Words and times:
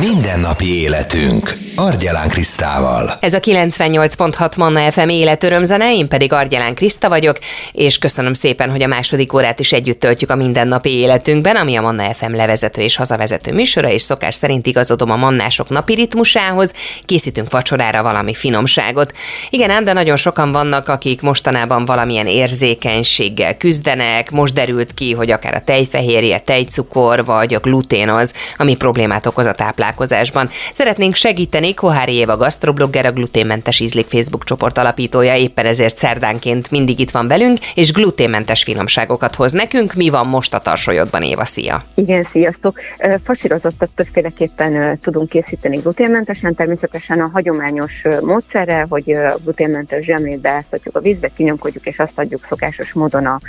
Mindennapi 0.00 0.80
életünk. 0.80 1.65
Argyelán 1.78 2.28
Krisztával. 2.28 3.10
Ez 3.20 3.34
a 3.34 3.40
98.6 3.40 4.56
Manna 4.56 4.92
FM 4.92 5.08
életörömzene, 5.08 5.94
én 5.94 6.08
pedig 6.08 6.32
Argyelán 6.32 6.74
Kriszta 6.74 7.08
vagyok, 7.08 7.38
és 7.72 7.98
köszönöm 7.98 8.34
szépen, 8.34 8.70
hogy 8.70 8.82
a 8.82 8.86
második 8.86 9.32
órát 9.32 9.60
is 9.60 9.72
együtt 9.72 10.00
töltjük 10.00 10.30
a 10.30 10.36
mindennapi 10.36 10.98
életünkben, 10.98 11.56
ami 11.56 11.76
a 11.76 11.80
Manna 11.80 12.14
FM 12.14 12.34
levezető 12.34 12.82
és 12.82 12.96
hazavezető 12.96 13.52
műsora, 13.52 13.88
és 13.88 14.02
szokás 14.02 14.34
szerint 14.34 14.66
igazodom 14.66 15.10
a 15.10 15.16
mannások 15.16 15.68
napi 15.68 15.94
ritmusához, 15.94 16.72
készítünk 17.04 17.50
vacsorára 17.50 18.02
valami 18.02 18.34
finomságot. 18.34 19.12
Igen, 19.50 19.70
ám, 19.70 19.84
de 19.84 19.92
nagyon 19.92 20.16
sokan 20.16 20.52
vannak, 20.52 20.88
akik 20.88 21.20
mostanában 21.20 21.84
valamilyen 21.84 22.26
érzékenységgel 22.26 23.56
küzdenek, 23.56 24.30
most 24.30 24.54
derült 24.54 24.94
ki, 24.94 25.12
hogy 25.12 25.30
akár 25.30 25.54
a 25.54 25.64
tejfehérje, 25.64 26.38
tejcukor 26.38 27.24
vagy 27.24 27.54
a 27.54 27.58
glutén 27.58 28.08
az, 28.08 28.34
ami 28.56 28.76
problémát 28.76 29.26
okoz 29.26 29.46
a 29.46 29.52
táplálkozásban. 29.52 30.50
Szeretnénk 30.72 31.14
segíteni, 31.14 31.65
Kohári 31.74 32.12
Éva 32.12 32.36
gasztroblogger, 32.36 33.06
a 33.06 33.12
gluténmentes 33.12 33.80
ízlik 33.80 34.06
Facebook 34.06 34.44
csoport 34.44 34.78
alapítója, 34.78 35.34
éppen 35.34 35.66
ezért 35.66 35.96
szerdánként 35.96 36.70
mindig 36.70 36.98
itt 36.98 37.10
van 37.10 37.28
velünk, 37.28 37.58
és 37.74 37.92
gluténmentes 37.92 38.62
finomságokat 38.62 39.34
hoz 39.34 39.52
nekünk. 39.52 39.94
Mi 39.94 40.08
van 40.08 40.26
most 40.26 40.54
a 40.54 40.58
tarsolyodban, 40.58 41.22
Éva? 41.22 41.44
Szia! 41.44 41.84
Igen, 41.94 42.22
sziasztok! 42.22 42.80
Fasírozottat 43.24 43.90
többféleképpen 43.94 44.98
tudunk 45.00 45.28
készíteni 45.28 45.76
gluténmentesen, 45.76 46.54
természetesen 46.54 47.20
a 47.20 47.30
hagyományos 47.32 48.02
módszerrel, 48.20 48.86
hogy 48.88 49.16
gluténmentes 49.42 50.04
zsemlét 50.04 50.40
beáztatjuk 50.40 50.96
a 50.96 51.00
vízbe, 51.00 51.28
kinyomkodjuk, 51.28 51.86
és 51.86 51.98
azt 51.98 52.18
adjuk 52.18 52.44
szokásos 52.44 52.92
módon 52.92 53.26
a 53.26 53.40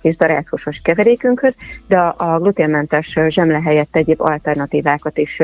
kis 0.00 0.16
darácsosos 0.16 0.80
keverékünkhöz, 0.80 1.54
de 1.86 1.98
a 1.98 2.38
gluténmentes 2.38 3.18
zsemle 3.28 3.60
helyett 3.60 3.96
egyéb 3.96 4.20
alternatívákat 4.20 5.18
is 5.18 5.36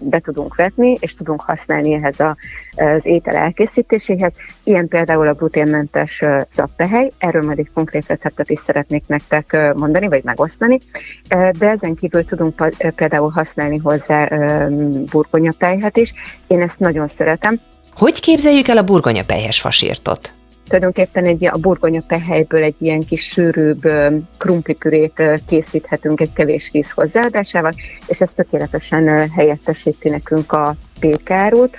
be 0.00 0.18
tudunk 0.18 0.54
vetni, 0.54 0.96
és 1.00 1.14
tudunk 1.14 1.40
használni 1.40 1.92
ehhez 1.92 2.20
az 2.20 3.06
étel 3.06 3.36
elkészítéséhez. 3.36 4.32
Ilyen 4.62 4.88
például 4.88 5.28
a 5.28 5.34
gluténmentes 5.34 6.24
zappehely, 6.50 7.10
erről 7.18 7.42
majd 7.42 7.58
egy 7.58 7.70
konkrét 7.74 8.06
receptet 8.06 8.50
is 8.50 8.58
szeretnék 8.58 9.04
nektek 9.06 9.74
mondani, 9.74 10.08
vagy 10.08 10.24
megosztani, 10.24 10.80
de 11.28 11.68
ezen 11.68 11.94
kívül 11.94 12.24
tudunk 12.24 12.70
például 12.94 13.30
használni 13.30 13.78
hozzá 13.78 14.28
burgonyapelyhet 15.10 15.96
is. 15.96 16.14
Én 16.46 16.60
ezt 16.60 16.78
nagyon 16.78 17.08
szeretem. 17.08 17.60
Hogy 17.94 18.20
képzeljük 18.20 18.68
el 18.68 18.76
a 18.76 18.84
burgonyapelyhes 18.84 19.60
fasírtot? 19.60 20.32
Tulajdonképpen 20.66 21.24
egy, 21.24 21.46
a 21.46 21.58
burgonya 21.58 22.02
pehelyből 22.06 22.62
egy 22.62 22.74
ilyen 22.78 23.04
kis 23.04 23.22
sűrűbb 23.22 23.88
krumplipürét 24.38 25.22
készíthetünk 25.46 26.20
egy 26.20 26.32
kevés 26.32 26.70
víz 26.72 26.90
hozzáadásával, 26.90 27.72
és 28.06 28.20
ez 28.20 28.32
tökéletesen 28.32 29.30
helyettesíti 29.30 30.08
nekünk 30.08 30.52
a 30.52 30.74
pékárút 31.00 31.76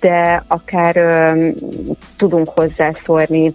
de 0.00 0.44
akár 0.46 0.96
tudunk 2.16 2.48
hozzászólni 2.48 3.54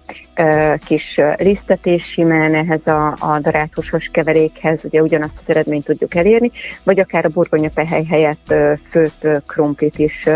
kis 0.86 1.22
lisztet 1.38 1.86
és 1.86 2.04
simán 2.04 2.56
ehhez 2.56 2.88
a, 2.88 3.08
a 3.20 3.40
darátusos 3.40 4.10
keverékhez, 4.10 4.80
ugye 4.84 5.02
ugyanazt 5.02 5.38
az 5.40 5.50
eredményt 5.50 5.84
tudjuk 5.84 6.16
elérni, 6.16 6.52
vagy 6.84 7.00
akár 7.00 7.26
a 7.26 7.30
burgonyapehely 7.30 8.04
helyett 8.04 8.54
főtt 8.90 9.28
krumplit 9.48 10.00
is 10.00 10.30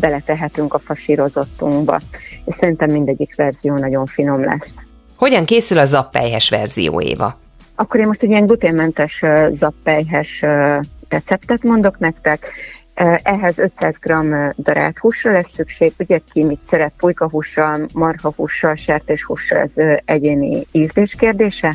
beletehetünk 0.00 0.74
a 0.74 0.78
fasírozottunkba. 0.78 2.00
És 2.44 2.54
szerintem 2.54 2.90
mindegyik 2.90 3.36
verzió 3.36 3.74
nagyon 3.74 4.06
finom 4.06 4.44
lesz. 4.44 4.74
Hogyan 5.16 5.44
készül 5.44 5.78
a 5.78 5.84
zappelyhes 5.84 6.50
verzió, 6.50 7.00
Éva? 7.00 7.38
Akkor 7.74 8.00
én 8.00 8.06
most 8.06 8.22
egy 8.22 8.30
ilyen 8.30 8.46
gluténmentes 8.46 9.24
zappelyhes 9.50 10.44
receptet 11.08 11.62
mondok 11.62 11.98
nektek. 11.98 12.50
Ehhez 13.22 13.58
500 13.58 13.98
g 13.98 14.12
darált 14.56 14.98
húsra 14.98 15.32
lesz 15.32 15.50
szükség, 15.50 15.92
ugye 15.98 16.20
ki 16.32 16.44
mit 16.44 16.60
szeret, 16.60 16.94
pulykahússal, 16.96 17.86
marhahússal, 17.92 18.74
sertéshússal, 18.74 19.58
ez 19.58 19.72
egyéni 20.04 20.66
ízlés 20.72 21.14
kérdése. 21.14 21.74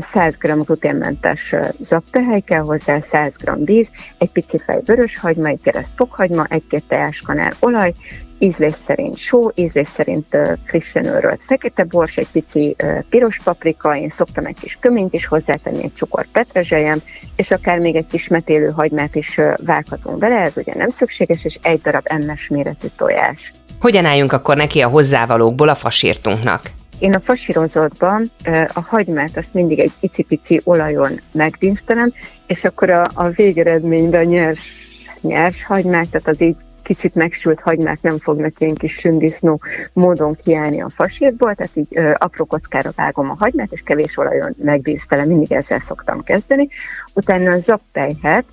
100 0.00 0.36
g 0.36 0.64
gluténmentes 0.64 1.54
zaptehely 1.78 2.40
kell 2.40 2.60
hozzá, 2.60 3.00
100 3.00 3.36
g 3.36 3.64
víz, 3.64 3.90
egy 4.18 4.30
pici 4.30 4.58
fej 4.58 4.80
vörös 4.84 5.18
hagyma, 5.18 5.48
egy 5.48 5.60
kereszt 5.62 5.92
fokhagyma, 5.96 6.44
egy-két 6.48 6.84
teáskanál 6.88 7.52
olaj, 7.60 7.92
ízlés 8.38 8.74
szerint 8.74 9.16
só, 9.16 9.50
ízlés 9.54 9.88
szerint 9.88 10.36
frissen 10.64 11.04
őrölt 11.04 11.42
fekete 11.42 11.84
bors, 11.84 12.16
egy 12.16 12.28
pici 12.32 12.76
piros 13.08 13.40
paprika, 13.44 13.96
én 13.96 14.08
szoktam 14.08 14.46
egy 14.46 14.56
kis 14.60 14.78
köményt 14.80 15.14
is 15.14 15.26
hozzátenni, 15.26 15.82
egy 15.82 15.92
csukor 15.92 16.26
petrezselyem, 16.32 16.98
és 17.36 17.50
akár 17.50 17.78
még 17.78 17.96
egy 17.96 18.06
kis 18.06 18.28
metélő 18.28 18.70
hagymát 18.70 19.14
is 19.14 19.40
vághatunk 19.64 20.18
bele, 20.18 20.40
ez 20.40 20.56
ugye 20.56 20.74
nem 20.76 20.88
szükséges, 20.88 21.44
és 21.44 21.58
egy 21.62 21.80
darab 21.80 22.04
ennes 22.04 22.48
méretű 22.48 22.86
tojás. 22.96 23.52
Hogyan 23.80 24.04
álljunk 24.04 24.32
akkor 24.32 24.56
neki 24.56 24.80
a 24.80 24.88
hozzávalókból 24.88 25.68
a 25.68 25.74
fasírtunknak? 25.74 26.70
Én 26.98 27.14
a 27.14 27.20
fasírozottban 27.20 28.30
a 28.72 28.80
hagymát 28.80 29.36
azt 29.36 29.54
mindig 29.54 29.78
egy 29.78 29.92
icipici 30.00 30.60
olajon 30.64 31.20
megdísztelem, 31.32 32.12
és 32.46 32.64
akkor 32.64 32.90
a, 32.90 33.10
a 33.14 33.28
végeredményben 33.28 34.20
a 34.20 34.28
nyers, 34.28 34.86
nyers 35.20 35.64
hagymát, 35.64 36.08
tehát 36.08 36.28
az 36.28 36.42
így 36.42 36.56
kicsit 36.84 37.14
megsült 37.14 37.60
hagymák 37.60 38.02
nem 38.02 38.18
fognak 38.18 38.60
ilyen 38.60 38.74
kis 38.74 38.92
sündisznó 38.92 39.60
módon 39.92 40.34
kiállni 40.34 40.82
a 40.82 40.88
fasírból, 40.88 41.54
tehát 41.54 41.76
így 41.76 41.88
ö, 41.90 42.12
apró 42.18 42.44
kockára 42.44 42.92
vágom 42.96 43.30
a 43.30 43.36
hagymát, 43.38 43.72
és 43.72 43.80
kevés 43.80 44.16
olajon 44.16 44.54
megdísztelem, 44.62 45.26
mindig 45.26 45.52
ezzel 45.52 45.80
szoktam 45.80 46.22
kezdeni. 46.22 46.68
Utána 47.14 47.50
a 47.50 47.58
zappelyhet, 47.58 48.44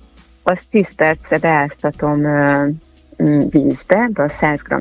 azt 0.42 0.64
10 0.70 0.94
percre 0.94 1.38
beáztatom 1.38 2.24
ö, 2.24 2.68
vízbe, 3.50 4.08
be 4.12 4.22
a 4.22 4.28
100 4.28 4.62
g 4.62 4.74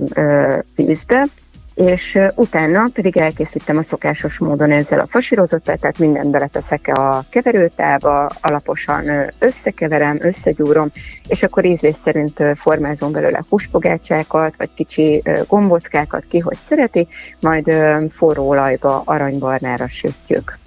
vízbe, 0.75 1.28
és 1.73 2.19
utána 2.35 2.89
pedig 2.93 3.17
elkészítem 3.17 3.77
a 3.77 3.81
szokásos 3.81 4.37
módon 4.37 4.71
ezzel 4.71 4.99
a 4.99 5.07
fasírozottal, 5.07 5.77
tehát 5.77 5.99
mindent 5.99 6.31
beleteszek 6.31 6.87
a 6.93 7.23
keverőtába, 7.29 8.29
alaposan 8.41 9.31
összekeverem, 9.39 10.17
összegyúrom, 10.21 10.91
és 11.27 11.43
akkor 11.43 11.65
ízlés 11.65 11.95
szerint 12.03 12.43
formázom 12.55 13.11
belőle 13.11 13.43
húspogácsákat, 13.49 14.55
vagy 14.57 14.73
kicsi 14.73 15.23
gombockákat, 15.47 16.25
ki 16.27 16.39
hogy 16.39 16.57
szereti, 16.57 17.07
majd 17.39 17.71
forró 18.09 18.47
olajba 18.47 19.01
aranybarnára 19.05 19.87
sütjük. 19.87 20.57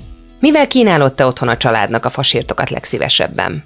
Mivel 0.40 0.66
kínálod 0.66 1.14
te 1.14 1.26
otthon 1.26 1.48
a 1.48 1.56
családnak 1.56 2.04
a 2.04 2.10
fasírtokat 2.10 2.70
legszívesebben? 2.70 3.62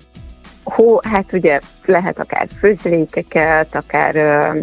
Hó, 0.62 1.00
hát 1.02 1.32
ugye 1.32 1.60
lehet 1.84 2.18
akár 2.18 2.48
főzlékeket, 2.58 3.74
akár 3.74 4.12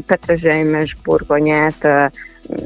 petrezselymes 0.06 0.98
burgonyát, 1.04 1.88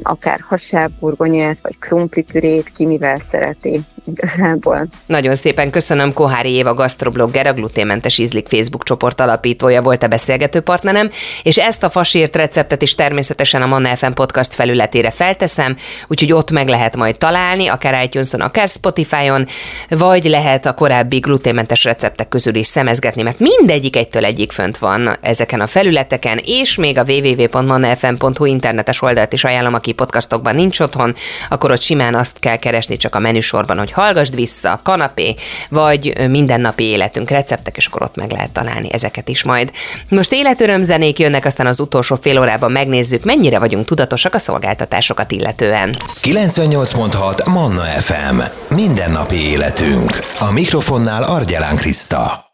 akár 0.02 0.40
hasábburgonyát, 0.48 1.58
vagy 1.62 1.78
krumplipürét, 1.78 2.72
ki 2.76 2.86
mivel 2.86 3.18
szereti 3.30 3.80
igazából. 4.04 4.86
Nagyon 5.06 5.34
szépen 5.34 5.70
köszönöm 5.70 6.12
Kohári 6.12 6.50
Éva 6.50 6.74
gasztroblogger, 6.74 7.46
a 7.46 7.52
gluténmentes 7.52 8.18
ízlik 8.18 8.48
Facebook 8.48 8.84
csoport 8.84 9.20
alapítója 9.20 9.82
volt 9.82 10.02
a 10.02 10.08
beszélgető 10.08 10.60
partnerem, 10.60 11.10
és 11.42 11.58
ezt 11.58 11.82
a 11.82 11.90
fasírt 11.90 12.36
receptet 12.36 12.82
is 12.82 12.94
természetesen 12.94 13.62
a 13.62 13.66
Manna 13.66 13.96
FM 13.96 14.12
podcast 14.12 14.54
felületére 14.54 15.10
felteszem, 15.10 15.76
úgyhogy 16.08 16.32
ott 16.32 16.50
meg 16.50 16.68
lehet 16.68 16.96
majd 16.96 17.16
találni, 17.16 17.66
akár 17.66 18.04
iTunes-on, 18.04 18.40
akár 18.40 18.68
Spotify-on, 18.68 19.46
vagy 19.88 20.24
lehet 20.24 20.66
a 20.66 20.74
korábbi 20.74 21.18
gluténmentes 21.18 21.84
receptek 21.84 22.28
közül 22.28 22.54
is 22.54 22.66
szemezgetni, 22.66 23.22
mert 23.22 23.38
mindegyik 23.38 23.96
egytől 23.96 24.24
egyik 24.24 24.52
fönt 24.52 24.78
van 24.78 25.18
ezeken 25.20 25.60
a 25.60 25.66
felületeken, 25.66 26.40
és 26.44 26.74
még 26.74 26.98
a 26.98 27.04
www.mannafm.hu 27.08 28.44
internetes 28.44 29.02
oldalt 29.02 29.32
is 29.32 29.44
ajánlom, 29.44 29.69
aki 29.74 29.92
podcastokban 29.92 30.54
nincs 30.54 30.80
otthon, 30.80 31.14
akkor 31.48 31.70
ott 31.70 31.80
simán 31.80 32.14
azt 32.14 32.38
kell 32.38 32.56
keresni 32.56 32.96
csak 32.96 33.14
a 33.14 33.18
menüsorban, 33.18 33.78
hogy 33.78 33.92
hallgassd 33.92 34.34
vissza, 34.34 34.80
kanapé, 34.82 35.34
vagy 35.68 36.28
mindennapi 36.28 36.84
életünk 36.84 37.30
receptek, 37.30 37.76
és 37.76 37.86
akkor 37.86 38.02
ott 38.02 38.16
meg 38.16 38.30
lehet 38.30 38.50
találni 38.50 38.92
ezeket 38.92 39.28
is 39.28 39.42
majd. 39.42 39.70
Most 40.08 40.32
életöröm 40.32 40.82
zenék 40.82 41.18
jönnek, 41.18 41.44
aztán 41.44 41.66
az 41.66 41.80
utolsó 41.80 42.18
fél 42.20 42.40
órában 42.40 42.72
megnézzük, 42.72 43.24
mennyire 43.24 43.58
vagyunk 43.58 43.84
tudatosak 43.84 44.34
a 44.34 44.38
szolgáltatásokat 44.38 45.32
illetően. 45.32 45.96
98.6 46.22 47.52
Manna 47.52 47.82
FM. 47.82 48.40
Mindennapi 48.74 49.50
életünk. 49.50 50.10
A 50.38 50.50
mikrofonnál 50.52 51.22
Argyelán 51.22 51.76
Kriszta. 51.76 52.49